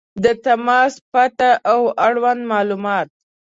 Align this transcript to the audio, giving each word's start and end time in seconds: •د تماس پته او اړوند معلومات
•د 0.23 0.25
تماس 0.45 0.93
پته 1.11 1.51
او 1.71 1.81
اړوند 2.05 2.41
معلومات 2.51 3.07